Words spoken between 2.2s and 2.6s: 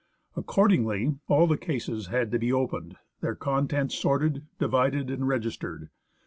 to be